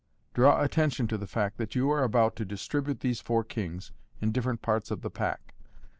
[0.33, 4.31] Draw attention to the fact that you are about to distribute these four kings in
[4.31, 5.53] different parts of the pack.